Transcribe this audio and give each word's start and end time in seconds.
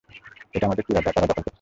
এটা 0.53 0.65
আমাদের 0.65 0.83
চূড়া 0.87 1.01
যা 1.01 1.11
তারা 1.15 1.21
দখল 1.21 1.33
করেছে। 1.37 1.49